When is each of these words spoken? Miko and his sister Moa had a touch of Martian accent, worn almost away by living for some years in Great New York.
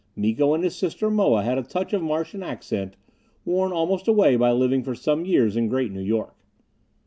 Miko 0.15 0.55
and 0.55 0.63
his 0.63 0.75
sister 0.75 1.11
Moa 1.11 1.43
had 1.43 1.59
a 1.59 1.61
touch 1.61 1.93
of 1.93 2.01
Martian 2.01 2.41
accent, 2.41 2.95
worn 3.45 3.71
almost 3.71 4.07
away 4.07 4.35
by 4.35 4.51
living 4.51 4.81
for 4.83 4.95
some 4.95 5.25
years 5.25 5.55
in 5.55 5.67
Great 5.67 5.91
New 5.91 6.01
York. 6.01 6.33